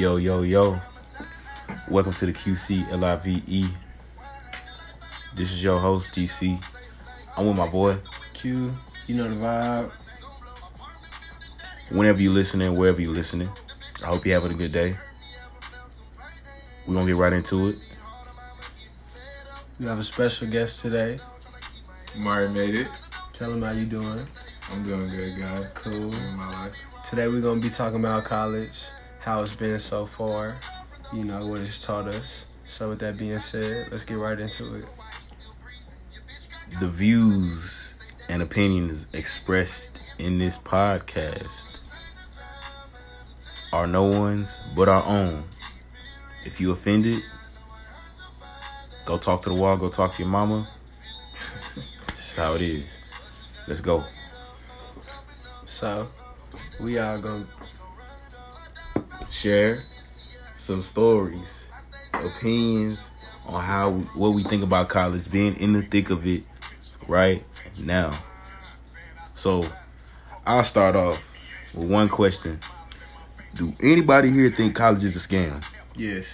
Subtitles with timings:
[0.00, 0.80] Yo, yo, yo.
[1.90, 3.70] Welcome to the QC LIVE.
[5.36, 6.56] This is your host, DC.
[7.36, 7.98] I'm with my boy.
[8.32, 9.90] Q, you know the vibe.
[11.94, 13.50] Whenever you're listening, wherever you're listening,
[14.02, 14.94] I hope you're having a good day.
[16.86, 17.98] We're going to get right into it.
[19.78, 21.18] We have a special guest today.
[22.20, 22.88] Mari made it.
[23.34, 24.24] Tell him how you doing.
[24.72, 25.70] I'm doing good, guys.
[25.74, 25.92] Cool.
[25.92, 26.72] Living my life.
[27.10, 28.84] Today we're gonna be talking about college,
[29.20, 30.58] how it's been so far,
[31.14, 32.56] you know, what it's taught us.
[32.64, 34.98] So with that being said, let's get right into it.
[36.80, 41.66] The views and opinions expressed in this podcast
[43.72, 45.42] are no one's but our own.
[46.46, 47.20] If you offended,
[49.04, 50.66] go talk to the wall, go talk to your mama.
[52.06, 53.00] That's how it is.
[53.68, 54.02] Let's go.
[55.66, 56.08] So
[56.80, 57.46] we are gonna
[59.30, 59.82] Share
[60.56, 61.70] some stories,
[62.12, 63.10] opinions
[63.48, 66.46] on how what we think about college, being in the thick of it
[67.08, 67.42] right
[67.84, 68.10] now.
[69.34, 69.64] So
[70.46, 71.24] I'll start off
[71.74, 72.58] with one question.
[73.56, 75.64] Do anybody here think college is a scam?
[75.96, 76.26] yes.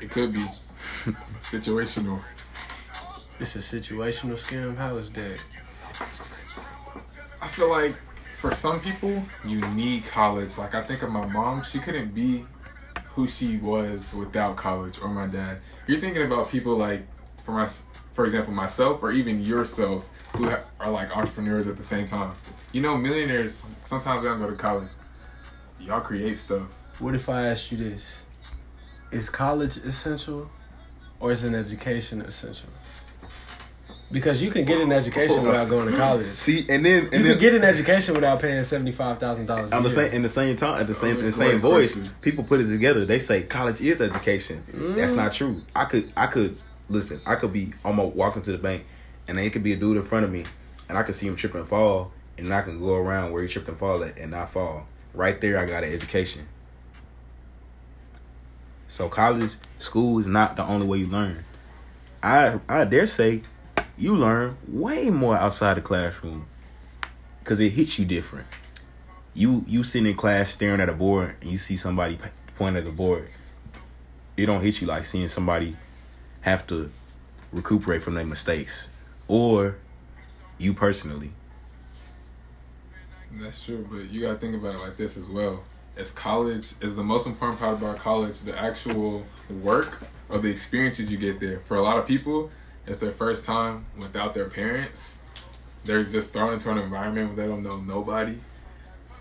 [0.00, 0.40] It could be
[1.42, 2.20] situational.
[3.40, 4.76] It's a situational scam.
[4.76, 5.44] How is that?
[7.40, 7.94] I feel like
[8.42, 10.58] for some people, you need college.
[10.58, 12.44] Like I think of my mom, she couldn't be
[13.04, 15.58] who she was without college, or my dad.
[15.86, 17.06] You're thinking about people like,
[17.44, 17.66] for my,
[18.14, 22.34] for example, myself, or even yourselves, who are like entrepreneurs at the same time.
[22.72, 24.90] You know, millionaires sometimes don't go to college.
[25.78, 26.66] Y'all create stuff.
[27.00, 28.02] What if I asked you this?
[29.12, 30.48] Is college essential
[31.20, 32.70] or is an education essential?
[34.12, 36.34] Because you can get an education without going to college.
[36.36, 39.72] See, and then You and can get an education without paying seventy five thousand dollars.
[39.72, 42.14] on the same in the same time at the same in the same voice, question.
[42.20, 43.06] people put it together.
[43.06, 44.62] They say college is education.
[44.70, 44.96] Mm.
[44.96, 45.62] That's not true.
[45.74, 46.58] I could I could
[46.90, 47.20] listen.
[47.26, 48.84] I could be almost walking to the bank,
[49.28, 50.44] and then it could be a dude in front of me,
[50.90, 53.48] and I could see him trip and fall, and I can go around where he
[53.48, 54.86] tripped and fall at and not fall.
[55.14, 56.46] Right there, I got an education.
[58.88, 61.38] So college, school is not the only way you learn.
[62.22, 63.42] I I dare say,
[63.96, 66.46] you learn way more outside the classroom,
[67.44, 68.46] cause it hits you different
[69.34, 72.18] you you sitting in class staring at a board and you see somebody
[72.56, 73.28] point at the board,
[74.36, 75.76] it don't hit you like seeing somebody
[76.42, 76.90] have to
[77.50, 78.88] recuperate from their mistakes,
[79.28, 79.76] or
[80.58, 81.30] you personally.
[83.32, 85.62] That's true, but you gotta think about it like this as well.
[85.98, 89.24] As college is the most important part about college, the actual
[89.62, 89.98] work
[90.30, 91.60] or the experiences you get there.
[91.60, 92.50] For a lot of people,
[92.86, 95.22] it's their first time without their parents.
[95.84, 98.36] They're just thrown into an environment where they don't know nobody,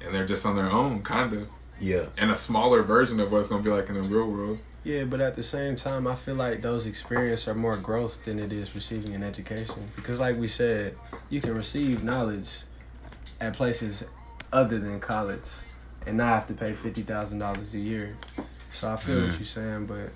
[0.04, 1.50] and they're just on their own, kind of,
[1.80, 2.06] Yeah.
[2.20, 4.60] and a smaller version of what it's gonna be like in the real world.
[4.84, 8.40] Yeah, but at the same time, I feel like those experiences are more growth than
[8.40, 9.76] it is receiving an education.
[9.96, 10.96] Because, like we said,
[11.30, 12.50] you can receive knowledge
[13.40, 14.04] at places
[14.52, 15.40] other than college
[16.08, 18.10] and not have to pay fifty thousand dollars a year.
[18.72, 19.30] So I feel Mm.
[19.30, 20.10] what you're saying, but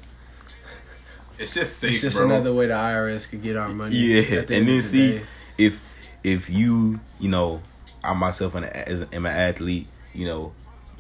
[1.38, 2.25] It's just safe, it's just bro.
[2.25, 3.96] another way the IRS could get our money.
[3.96, 5.22] Yeah, the and then see
[5.57, 5.91] if
[6.23, 7.62] if you you know
[8.03, 10.53] I myself am, a, as, am an athlete, you know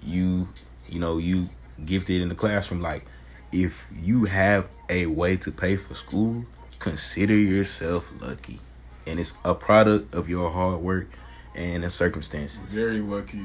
[0.03, 0.47] you
[0.87, 1.47] you know you
[1.85, 2.81] gifted in the classroom.
[2.81, 3.05] Like
[3.51, 6.45] if you have a way to pay for school,
[6.79, 8.57] consider yourself lucky,
[9.07, 11.07] and it's a product of your hard work
[11.55, 12.59] and the circumstances.
[12.69, 13.43] Very lucky.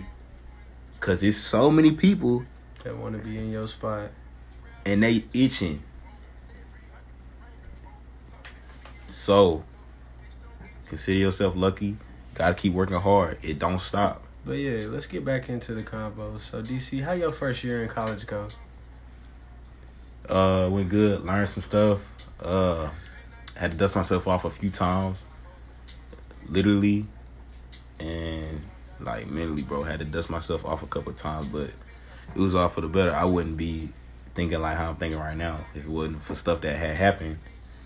[0.98, 2.44] Cause there's so many people
[2.84, 4.10] that want to be in your spot.
[4.84, 5.82] and they itching.
[9.10, 9.64] So
[10.86, 11.96] consider yourself lucky.
[12.34, 13.44] Gotta keep working hard.
[13.44, 14.22] It don't stop.
[14.44, 16.38] But yeah, let's get back into the convo.
[16.38, 18.48] So DC, how your first year in college go?
[20.28, 21.24] Uh, went good.
[21.24, 22.02] Learned some stuff.
[22.42, 22.88] Uh,
[23.56, 25.26] had to dust myself off a few times,
[26.48, 27.04] literally,
[27.98, 28.62] and
[29.00, 29.82] like mentally, bro.
[29.82, 31.70] Had to dust myself off a couple times, but
[32.34, 33.14] it was all for the better.
[33.14, 33.90] I wouldn't be
[34.34, 37.36] thinking like how I'm thinking right now if it wasn't for stuff that had happened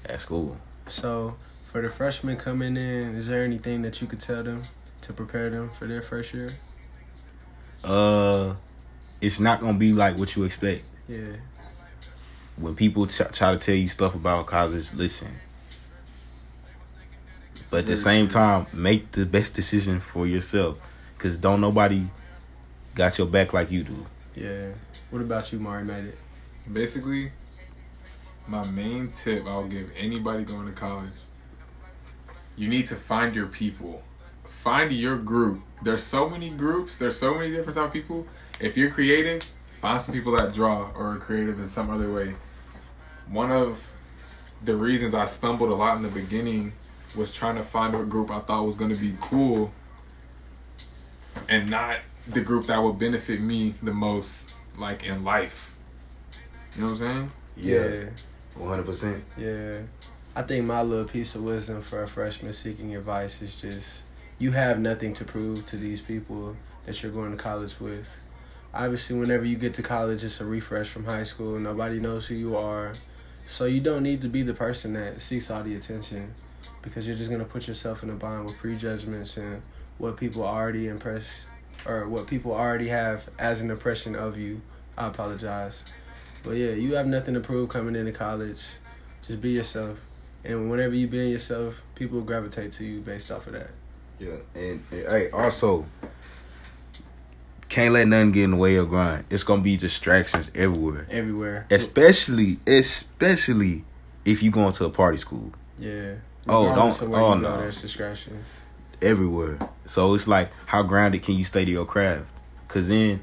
[0.08, 0.56] at school.
[0.86, 1.36] So,
[1.72, 4.62] for the freshmen coming in, is there anything that you could tell them
[5.02, 6.50] to prepare them for their first year?
[7.82, 8.54] Uh,
[9.20, 10.90] it's not gonna be like what you expect.
[11.08, 11.32] Yeah.
[12.56, 15.28] when people t- try to tell you stuff about college, listen.
[17.70, 20.78] But at the same time, make the best decision for yourself,
[21.18, 22.06] cause don't nobody
[22.94, 24.06] got your back like you do.
[24.36, 24.70] Yeah.
[25.10, 25.84] What about you, Mari?
[25.84, 26.16] Made it.
[26.72, 27.26] Basically,
[28.48, 31.24] my main tip I'll give anybody going to college
[32.56, 34.02] you need to find your people.
[34.46, 35.60] Find your group.
[35.82, 38.26] There's so many groups, there's so many different type of people.
[38.60, 39.42] If you're creative,
[39.80, 42.34] find some people that draw or are creative in some other way.
[43.28, 43.92] One of
[44.64, 46.72] the reasons I stumbled a lot in the beginning
[47.16, 49.72] was trying to find a group I thought was going to be cool
[51.48, 51.98] and not
[52.28, 55.74] the group that would benefit me the most, like in life.
[56.74, 57.32] You know what I'm saying?
[57.56, 58.06] Yeah,
[58.56, 59.24] one hundred percent.
[59.38, 59.82] Yeah.
[60.36, 64.02] I think my little piece of wisdom for a freshman seeking advice is just
[64.38, 66.56] you have nothing to prove to these people
[66.86, 68.28] that you're going to college with.
[68.74, 71.54] Obviously, whenever you get to college, it's a refresh from high school.
[71.54, 72.92] Nobody knows who you are.
[73.36, 76.32] So you don't need to be the person that seeks all the attention
[76.82, 79.60] because you're just going to put yourself in a bind with prejudgments and
[79.98, 81.46] what people already impress
[81.86, 84.60] or what people already have as an impression of you.
[84.98, 85.84] I apologize.
[86.44, 88.62] But yeah, you have nothing to prove coming into college.
[89.26, 89.98] Just be yourself.
[90.44, 93.74] And whenever you being yourself, people gravitate to you based off of that.
[94.20, 95.86] Yeah, and, and hey, also
[97.68, 99.24] can't let nothing get in the way of grind.
[99.30, 101.66] It's gonna be distractions everywhere, Everywhere.
[101.70, 103.84] especially especially
[104.24, 105.52] if you going to a party school.
[105.78, 106.14] Yeah.
[106.46, 107.60] Oh, Regardless don't- oh, go, no.
[107.60, 108.46] There's distractions.
[109.02, 109.58] everywhere.
[109.86, 112.26] So it's like how grounded can you stay to your craft?
[112.68, 113.22] Cause then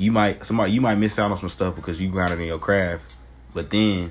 [0.00, 2.58] you might somebody you might miss out on some stuff because you grounded in your
[2.58, 3.16] craft,
[3.52, 4.10] but then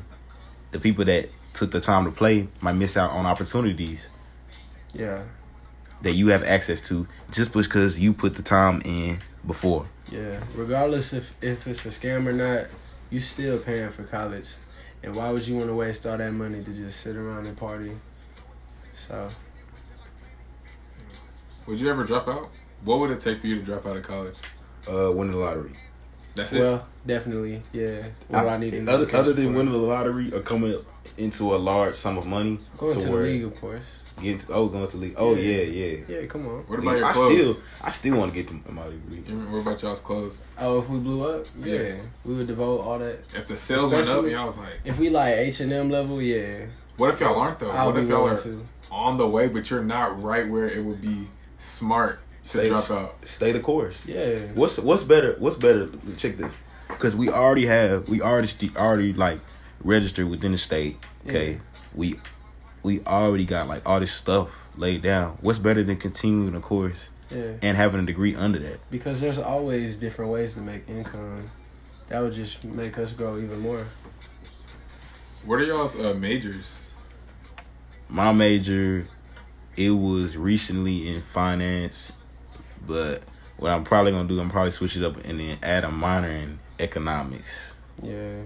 [0.72, 4.08] the people that took the time to play might miss out on opportunities
[4.94, 5.24] Yeah.
[6.04, 9.88] that you have access to just because you put the time in before.
[10.12, 10.40] Yeah.
[10.56, 12.68] Regardless if if it's a scam or not,
[13.10, 14.48] you still paying for college.
[15.02, 17.58] And why would you want to waste all that money to just sit around and
[17.58, 17.94] party?
[19.08, 19.28] So
[21.68, 22.50] Would you ever drop out?
[22.84, 24.36] What would it take for you to drop out of college?
[24.88, 25.72] Uh, winning the lottery.
[26.36, 26.60] That's it.
[26.62, 28.04] well, definitely, yeah.
[28.28, 30.78] What do I need to other, other than winning the lottery or coming
[31.18, 33.84] into a large sum of money going to, the where league, of course.
[34.22, 35.16] get to, oh going to league.
[35.18, 35.64] Oh Yeah.
[35.64, 36.20] yeah, yeah.
[36.22, 36.60] Yeah, come on.
[36.62, 37.32] What about your clothes?
[37.34, 39.22] I still I still want to get to my degree.
[39.28, 40.42] You- What about y'all's clothes?
[40.58, 41.96] Oh, if we blew up, yeah, Yeah.
[42.24, 43.28] we would devote all that.
[43.36, 45.90] If the sales went up, Especially- y'all was like, If we like H and M
[45.90, 46.66] level, yeah,
[46.98, 47.72] what if y'all aren't though?
[47.72, 48.64] I'll what if y'all are to.
[48.92, 51.28] on the way, but you're not right where it would be
[51.58, 53.24] smart to Stay, drop out?
[53.24, 54.08] stay the course.
[54.08, 55.36] Yeah, What's what's better?
[55.38, 55.88] What's better?
[56.18, 56.58] Check this,
[56.88, 59.40] because we already have we already already like
[59.84, 60.98] registered within the state.
[61.28, 61.60] Okay, Yeah.
[61.94, 62.20] we
[62.82, 65.38] we already got like all this stuff laid down.
[65.42, 67.52] What's better than continuing the course yeah.
[67.62, 68.80] and having a degree under that?
[68.90, 71.42] Because there's always different ways to make income.
[72.10, 73.86] That would just make us grow even more.
[75.46, 76.88] What are y'all's uh, majors?
[78.10, 79.06] My major,
[79.78, 82.12] it was recently in finance,
[82.88, 83.24] but
[83.58, 86.30] what I'm probably gonna do, I'm probably switch it up and then add a minor
[86.30, 87.78] in economics.
[88.02, 88.44] Yeah.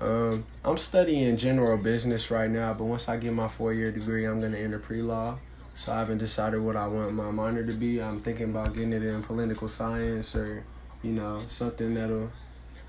[0.00, 4.24] Um, I'm studying general business right now, but once I get my four year degree,
[4.24, 5.38] I'm gonna enter pre law.
[5.74, 8.00] So I haven't decided what I want my minor to be.
[8.00, 10.64] I'm thinking about getting it in political science or,
[11.02, 12.30] you know, something that'll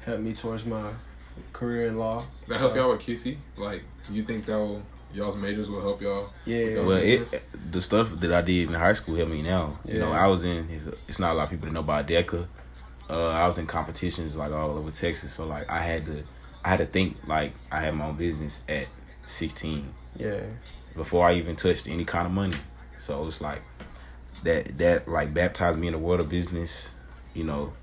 [0.06, 0.92] help me towards my
[1.52, 2.24] career in law.
[2.48, 3.38] That help So, y'all with QC?
[3.58, 4.82] Like, you think that will
[5.14, 6.26] y'all's majors will help y'all?
[6.46, 6.82] Yeah.
[6.82, 7.34] Well, business?
[7.34, 9.78] it, the stuff that I did in high school helped me now.
[9.86, 10.68] You know, I was in.
[11.08, 12.48] It's not a lot of people that know about DECA.
[13.10, 16.24] Uh, I was in competitions like all over Texas, so like I had to,
[16.66, 18.88] I had to think like I had my own business at
[19.28, 19.88] 16
[20.18, 20.42] yeah.
[20.96, 22.56] before I even touched any kind of money.
[23.00, 23.62] So it's like
[24.44, 26.90] that that like baptized me in the world of business.
[27.34, 27.74] You know,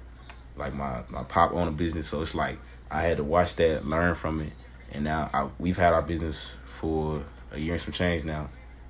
[0.56, 2.58] like my my pop owned a business, so it's like
[2.90, 4.52] I had to watch that, learn from it,
[4.94, 7.22] and now I, we've had our business for
[7.52, 8.46] a year and some change now.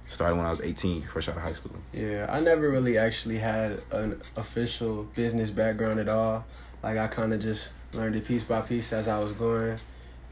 [0.07, 1.77] Started when I was 18, fresh out of high school.
[1.93, 6.45] Yeah, I never really actually had an official business background at all.
[6.83, 9.79] Like I kind of just learned it piece by piece as I was going.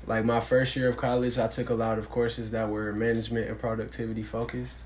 [0.06, 3.48] Like my first year of college, I took a lot of courses that were management
[3.48, 4.78] and productivity focused.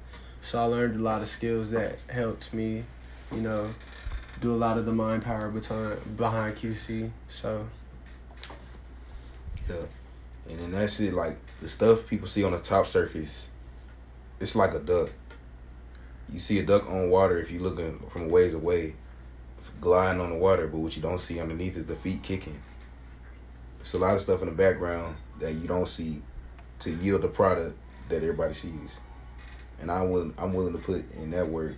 [0.43, 2.85] So I learned a lot of skills that helped me,
[3.33, 3.69] you know,
[4.40, 7.11] do a lot of the mind power behind behind QC.
[7.28, 7.66] So
[9.69, 9.76] Yeah.
[10.48, 13.48] And then that's it, like the stuff people see on the top surface,
[14.40, 15.10] it's like a duck.
[16.32, 18.94] You see a duck on water if you're looking from a ways away,
[19.80, 22.60] gliding on the water, but what you don't see underneath is the feet kicking.
[23.80, 26.22] It's a lot of stuff in the background that you don't see
[26.80, 27.76] to yield the product
[28.08, 28.96] that everybody sees.
[29.80, 31.74] And I'm willing I'm willing to put in that work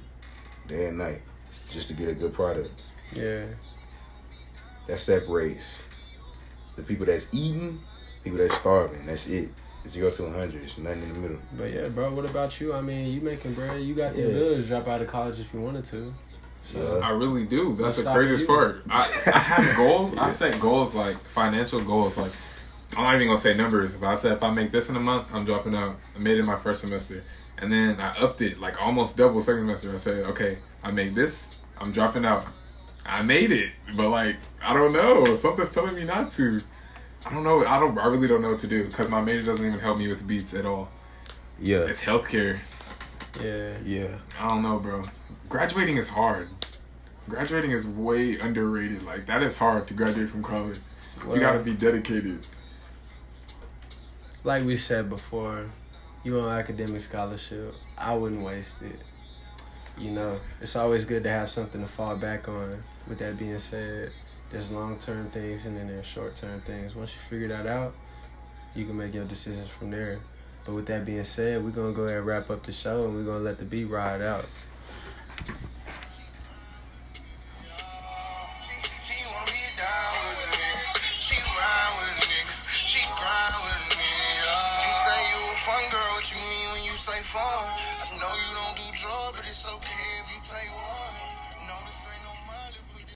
[0.67, 1.23] day and night
[1.71, 2.93] just to get a good product.
[3.13, 3.47] yeah,
[4.87, 5.83] That separates
[6.77, 7.79] the people that's eating,
[8.33, 9.07] people that's starving.
[9.07, 9.51] That's it.
[9.87, 10.63] Zero to 100.
[10.63, 11.39] It's nothing in the middle.
[11.57, 12.15] but yeah, bro.
[12.15, 12.75] What about you?
[12.75, 13.81] I mean, you making bread.
[13.83, 16.13] You got the ability to drop out of college if you wanted to.
[16.65, 17.07] So Yeah.
[17.07, 17.75] I really do.
[17.77, 18.83] That's the craziest part.
[18.91, 20.15] I, I have goals.
[20.17, 22.19] I set goals like financial goals.
[22.19, 22.33] Like
[22.97, 25.01] I'm not even gonna say numbers, but I said if I make this in a
[25.01, 25.97] month, I'm dropping out.
[26.15, 27.21] I made it my first semester,
[27.59, 29.95] and then I upped it like almost double second semester.
[29.95, 32.45] I said, okay, I make this, I'm dropping out.
[33.07, 35.35] I made it, but like I don't know.
[35.37, 36.61] Something's telling me not to.
[37.27, 37.67] I don't know.
[37.67, 37.99] I don't.
[37.99, 40.27] I really don't know what to do because my major doesn't even help me with
[40.27, 40.89] beats at all.
[41.61, 41.79] Yeah.
[41.81, 42.61] It's healthcare.
[43.43, 43.73] Yeah.
[43.85, 44.19] Yeah.
[44.39, 45.03] I don't know, bro.
[45.49, 46.49] Graduating is hard.
[47.29, 49.03] Graduating is way underrated.
[49.05, 50.79] Like that is hard to graduate from college.
[51.25, 52.47] Well, you gotta be dedicated.
[54.45, 55.67] like we said before,
[56.25, 59.01] you on academic scholarship, I wouldn't waste it.
[59.99, 62.83] You know, it's always good to have something to fall back on.
[63.09, 64.13] With that being said,
[64.51, 66.95] there's long term things and then there's short term things.
[66.95, 67.95] Once you figure that out,
[68.75, 70.19] you can make your decisions from there.
[70.65, 73.15] But with that being said, we're gonna go ahead and wrap up the show and
[73.15, 74.47] we're gonna let the beat ride out.
[87.21, 87.43] Fun?
[87.43, 90.88] I know you don't do drugs, but it's okay if you take one.